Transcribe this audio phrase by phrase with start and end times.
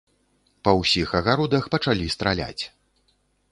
[0.67, 2.59] Па ўсіх агародах пачалі страляць.